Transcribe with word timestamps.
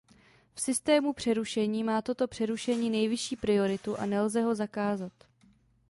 V 0.53 0.61
systému 0.61 1.13
přerušení 1.13 1.83
má 1.83 2.01
toto 2.01 2.27
přerušení 2.27 2.89
nejvyšší 2.89 3.35
prioritu 3.35 3.99
a 3.99 4.05
nelze 4.05 4.41
ho 4.41 4.55
zakázat. 4.55 5.13